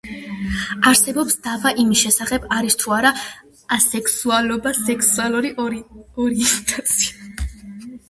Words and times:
არსებობს 0.91 1.37
დავა 1.47 1.73
იმის 1.83 2.01
შესახებ 2.07 2.49
არის 2.57 2.79
თუ 2.85 2.97
არა 2.97 3.13
ასექსუალობა 3.79 4.75
სექსუალური 4.83 5.55
ორიენტაცია. 5.63 7.35